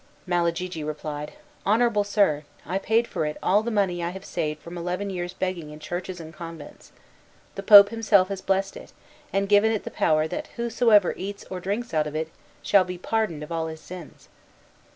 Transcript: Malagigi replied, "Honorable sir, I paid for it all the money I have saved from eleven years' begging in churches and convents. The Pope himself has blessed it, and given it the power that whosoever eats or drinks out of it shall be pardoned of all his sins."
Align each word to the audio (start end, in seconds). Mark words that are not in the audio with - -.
Malagigi 0.25 0.83
replied, 0.83 1.33
"Honorable 1.63 2.03
sir, 2.03 2.43
I 2.65 2.79
paid 2.79 3.05
for 3.07 3.23
it 3.27 3.37
all 3.43 3.61
the 3.61 3.69
money 3.69 4.03
I 4.03 4.09
have 4.09 4.25
saved 4.25 4.59
from 4.59 4.75
eleven 4.75 5.11
years' 5.11 5.35
begging 5.35 5.69
in 5.69 5.77
churches 5.77 6.19
and 6.19 6.33
convents. 6.33 6.91
The 7.53 7.61
Pope 7.61 7.89
himself 7.89 8.29
has 8.29 8.41
blessed 8.41 8.75
it, 8.75 8.93
and 9.31 9.47
given 9.47 9.71
it 9.71 9.83
the 9.83 9.91
power 9.91 10.27
that 10.27 10.47
whosoever 10.55 11.13
eats 11.15 11.45
or 11.51 11.59
drinks 11.59 11.93
out 11.93 12.07
of 12.07 12.15
it 12.15 12.29
shall 12.63 12.83
be 12.83 12.97
pardoned 12.97 13.43
of 13.43 13.51
all 13.51 13.67
his 13.67 13.79
sins." 13.79 14.27